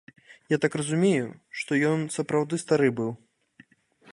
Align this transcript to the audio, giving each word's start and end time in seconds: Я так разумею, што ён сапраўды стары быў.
Я 0.53 0.57
так 0.63 0.77
разумею, 0.79 1.27
што 1.63 1.71
ён 1.91 1.99
сапраўды 2.17 2.59
стары 2.63 2.89
быў. 3.01 3.11